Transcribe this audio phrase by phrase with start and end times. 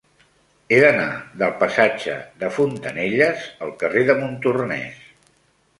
[0.69, 1.09] He d'anar
[1.41, 5.07] del passatge de Fontanelles al carrer de Montornès.